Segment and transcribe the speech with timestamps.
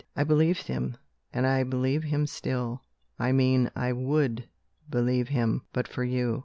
[0.15, 0.97] I believed him
[1.31, 2.81] and I believe him still
[3.19, 4.49] I mean I would
[4.89, 6.39] believe him, but for you.